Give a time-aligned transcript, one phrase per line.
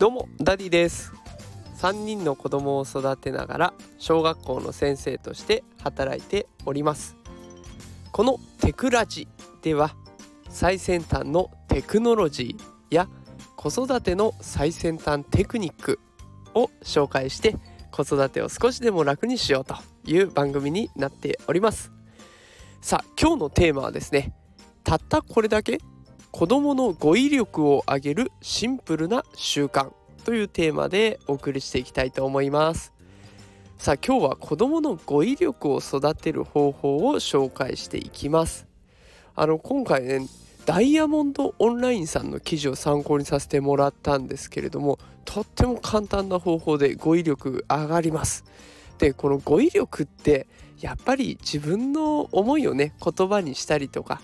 [0.00, 1.12] どうもダディです。
[1.76, 7.16] 3人の子供を育てながら小学校の先生として働いております。
[8.10, 9.28] このテクラジ
[9.60, 9.94] では
[10.48, 13.10] 最先端のテクノロジーや
[13.56, 16.00] 子育ての最先端テクニック
[16.54, 17.58] を紹介して
[17.90, 21.92] 子育てを少しでも楽にしようという番組になっております。
[22.80, 24.32] さあ今日のテーマはですね
[24.82, 25.78] たったこれだけ
[26.32, 29.90] 子供の語彙力を上げるシンプルな習慣
[30.24, 32.92] というテーマでお送りしていきたいと思います。
[33.78, 38.66] さあ今日は子供の語彙力を育てる方法を紹介していきます。
[39.34, 40.26] あの今回ね
[40.66, 48.44] ダイヤモンドオンラインさんの記事を参考にさせてもらったんですけれどもとっても簡単な方法で語彙力上がります。
[48.98, 50.46] でこの語彙力って
[50.80, 54.20] やっぱり自分の思いをね言葉にしたりとか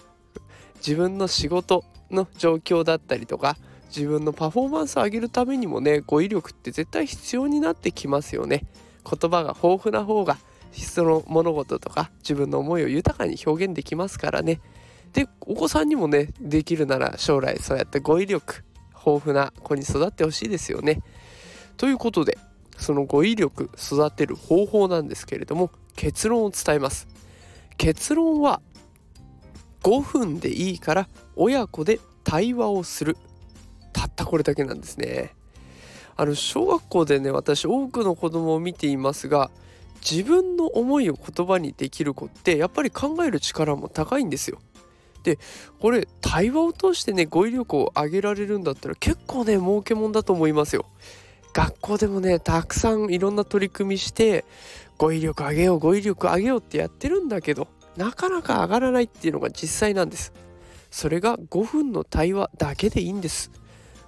[0.76, 3.56] 自分の仕事の状況だったりとか
[3.95, 8.65] 自分のパフォーマンスを上げるためにもね語彙力って絶対必要になってきますよね。
[9.09, 10.38] 言葉が豊富な方が
[10.73, 14.60] その物事とか自分の思いを豊かに表現できますからね。
[15.13, 21.01] でお子さんにもねできるなら将来そうやって語彙力豊富な子に育ってほしいですよね。
[21.76, 22.38] ということで
[22.76, 27.09] その語彙力育てる方法なんですけれども結論を伝えます。
[27.79, 28.60] 結論は
[29.82, 33.16] 5分でいいから親子で対話をする。
[33.93, 35.35] たったこれだけなんですね。
[36.16, 39.51] あの小学校でね私多くの子供を見ていますが
[40.09, 44.59] 自分の思いを言葉にできる子ってやっぱり考える力も高いんですよ。
[45.24, 45.38] で
[45.80, 50.87] これ対話を通してね語彙力を上げられるんだったら結構ね儲けもんだと思いますよ。
[51.52, 54.45] 学校でもねたくさんいろんな取り組みして
[54.99, 60.32] 語彙力上げよう語彙力上げようってやってるんだけどなかなか上がらないっていうのが実際なんです。
[60.90, 63.50] それが5分の対話だけでいいんです。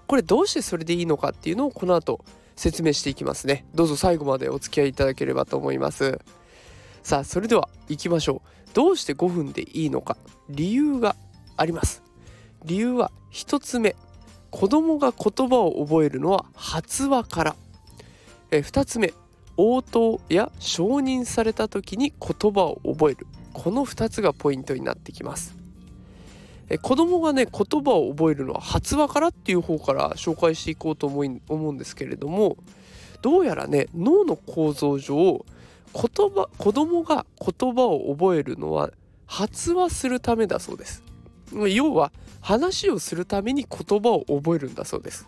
[0.06, 2.25] これどうしてそれでいいのかっていうのをこの後
[2.56, 3.66] 説明していきますね。
[3.75, 6.19] どうぞ最後までお付き合いいただければと思います。
[7.03, 8.75] さあそれでは行きましょう。
[8.75, 10.16] どうして5分でいいのか。
[10.48, 11.16] 理由が
[11.56, 12.03] あります。
[12.65, 13.97] 理由は1つ目。
[14.50, 17.56] 子供が言葉を覚えるのは発話から。
[18.50, 19.12] え2つ目。
[19.56, 23.27] 応答や承認された時に言葉を覚える。
[23.59, 25.57] この2つがポイントになってきます。
[26.69, 32.57] え子供がね言葉を覚えるのは発話からっていう方から紹介していこうと思い思うんですけれども
[33.21, 35.45] どうやらね脳の構造上
[35.93, 38.91] 言葉子供が言葉を覚えるのは
[39.27, 41.03] 発話するためだそうです。
[41.53, 45.27] 要は話をするために言葉を覚えるんだそうです。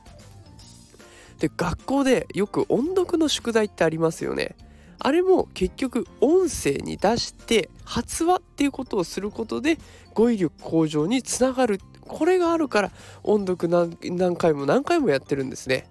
[1.41, 4.55] で学校でよく音読の宿題ってありますよね。
[5.01, 9.79] あれも結局音声に出して発話っていうことをすることで
[10.15, 11.81] 語彙力向上につながる。
[12.07, 12.91] これがあるから
[13.23, 15.87] 音読何回も何回もやってるんですね。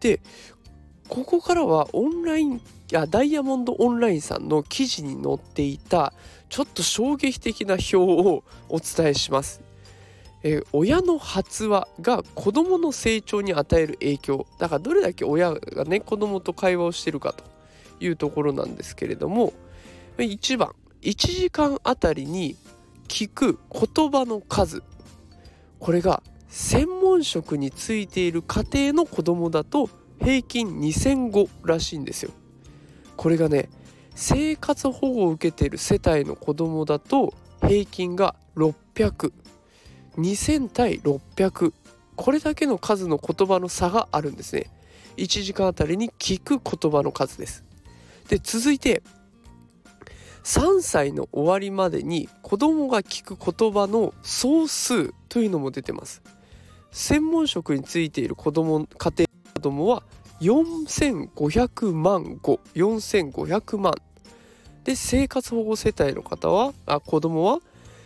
[0.00, 0.20] で
[1.08, 2.60] ここからはオンライン
[2.90, 6.12] やダイヤモンドオンラインさんの記事に載っていた
[6.48, 9.60] ちょっと衝撃的な表をお伝えします。
[10.42, 14.46] え、親の発話が子どもの成長に与える影響。
[14.58, 17.55] だからどれだけ親がね子どもと会話をしてるかと。
[18.00, 19.52] いうところなんですけれども
[20.18, 22.56] 1番1時間あたりに
[23.08, 24.82] 聞く言葉の数。
[25.78, 29.88] これが専門職についている家庭の子供だと
[30.20, 32.32] 平均2000語らしいんですよ。
[33.16, 33.68] これがね
[34.14, 39.32] 生活保護を受けている世帯の子供だと平均が600
[40.16, 41.72] 2000対600
[42.16, 44.70] これだけの数の言葉の差があるんですね。
[45.18, 47.65] 1時間あたりに聞く言葉の数です。
[48.28, 49.02] で続いて
[50.46, 56.22] 3歳の終わりまでに子供が聞く言葉の総数というのも出てます。
[56.92, 60.04] 専門職についている子供家庭子供は
[60.40, 62.60] 4500万語。
[62.74, 63.94] 4500万。
[64.84, 67.58] で生活保護世帯の方はあ子供は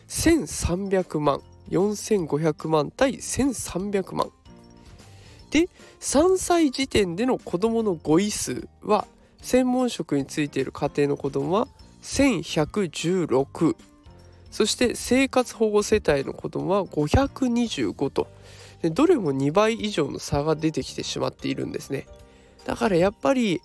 [0.09, 1.43] 1300万。
[1.69, 4.31] 4500万対1300万。
[5.51, 5.69] で
[6.01, 9.07] 3歳時点での子どもの語彙数は
[9.43, 11.69] 専門職についている家庭の子どもは
[12.03, 13.77] 1116
[14.51, 18.29] そして生活保護世帯の子どもは525と。
[18.83, 22.07] どれも2倍以上の差が出てきてしまっているんですね。
[22.65, 23.61] だからやっぱり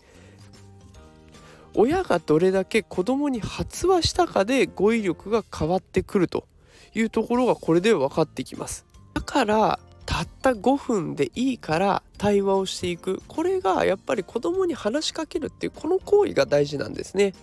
[1.74, 6.48] 親がどれだけ子供に発話したかで語彙力が変わってくると
[6.94, 8.86] いうところがこれで分かってきます。
[9.13, 13.22] だからたった5分でいいから対話をしていく。
[13.28, 17.34] これがやっぱり子供に話しかけるっていうこの行為が大事なんですね。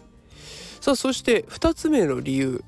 [0.81, 2.65] さあそして2つ目の理由。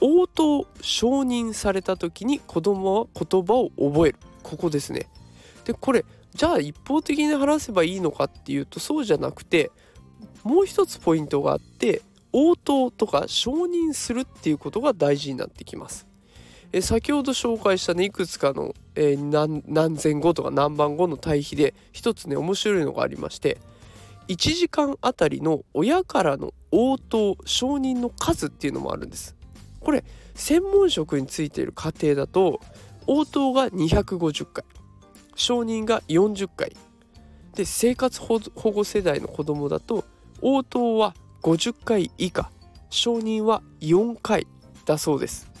[0.00, 4.18] 応答承認された時に子供は言葉を覚える。
[4.42, 5.08] ここですね。
[5.64, 6.04] でこれ
[6.34, 9.70] じゃあ一方的に話せばいいのかっていうとそうじゃなくて
[10.44, 12.02] もう一つポイントがあって
[12.32, 16.06] 応答とか承認するっていうことが大事になってきます。
[16.76, 23.56] え先ほど紹介したねいくつかの、えー、何何千語とか何番語の対比で一つね面白いのがありまして
[24.28, 29.34] 1時間あたりの親からの応答承認の数っていうのもあるんです。
[29.80, 32.60] これ専門職についている家庭だと
[33.06, 34.64] 応答が250回
[35.34, 36.76] 承認が40回
[37.54, 38.38] で生活保
[38.70, 40.04] 護世代の子供だと
[40.42, 42.50] 応答は50回以下
[42.90, 44.46] 承認は4回
[44.84, 45.55] だそうです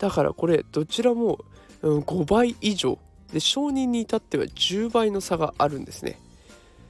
[0.00, 1.38] だからこれどちらも、
[1.82, 2.98] うん、5倍以上
[3.32, 6.18] で承認に至っては10倍の差があるんですね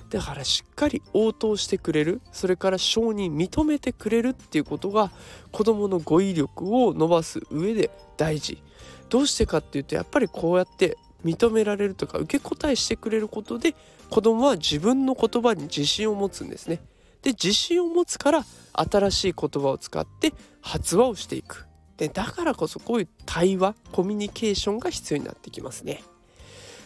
[0.09, 5.11] だからしっかり応答してくれるそれから承認認めてくれるっていうことが
[5.53, 8.63] 子どもの語彙力を伸ばす上で大事
[9.09, 13.75] どうしてかっていうとやっぱりこうやって認められるとか受け答えしてくれることで
[14.09, 16.81] 子どもは自分の言葉に自信を持つんですね。
[17.23, 21.70] で自信を持つから新しい言葉を使って発話をしていく。
[22.01, 26.03] でだからこそこういう対話コミュニケーションが必要になってきますね。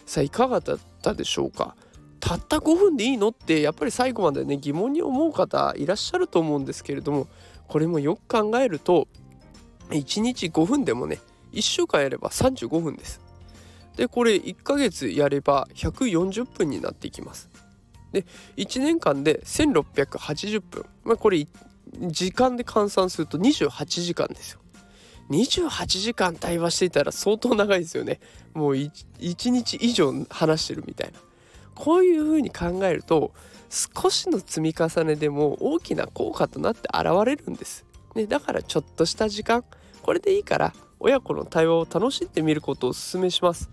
[0.05, 1.73] さあいかがだったでしょうか？
[2.19, 7.27] たった5分でいいのってやっぱり最後までね疑問に思う方いらっしゃると思うんですけれども
[7.69, 9.07] これもよく考えると
[9.91, 11.19] 1日5分でもね
[11.53, 13.21] 1週間やれば35分です。
[13.95, 17.49] でこれ1ヶ月やれば140分になっていきます。
[18.11, 18.25] で
[18.57, 21.47] 1年間で1680分、まあ、これ
[22.01, 24.59] 時間で換算すると28時間ですよ。
[25.29, 28.19] 28時間対話していたら相当長いですよね。
[28.53, 31.19] もう 1, 1日以上話してるみたいな。
[31.73, 33.33] こういうふうに考えると
[33.69, 37.85] 少しの積み重ねでも大きな効果となって現れるんです。
[38.15, 39.63] ね、だからちょっとした時間
[40.01, 43.69] これでいいから親子の対話を楽しんでみることをお勧めします。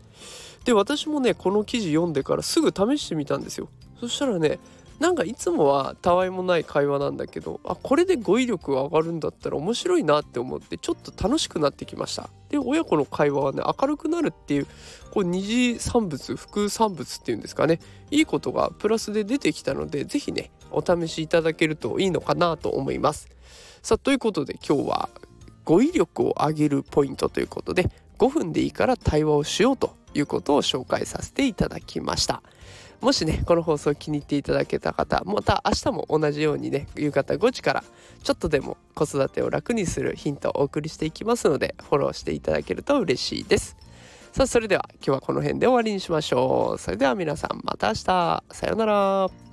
[0.65, 3.69] で私もねこの記事読んでからすぐ試してみたんですよ。
[4.01, 4.59] そしたらね
[5.03, 12.31] なんかいつもはたわいもない会話なんだけどあこれで語彙力が上がるんだったら面白いなって思ってちょっと楽しくなってきました。
[12.51, 14.67] で親子の会話はね明るくなるっていう
[15.11, 17.81] こう二次産物副産物っていうんですかね。
[18.13, 23.29] いいことがプラスで出てきたので是非ねお試しいただけるといいのかなと思います。
[23.83, 25.09] さあということで今日は
[25.65, 32.41] 語彙力を上げるポイントということで5分でいいから対話をしようということを紹介させていただきました。
[33.03, 37.85] もしねこの放送気に入っていただけた方また明日も同じようにね夕方5時から
[38.23, 43.77] ちょっとでも子育てを楽にするヒントをお送りしていきますのでフォローしていただけると嬉しいです。
[44.33, 46.79] さあそれでは今日はこの辺で終わりにしましょう。
[46.79, 48.05] それでは皆さんまた明日。
[48.05, 49.52] さようなら。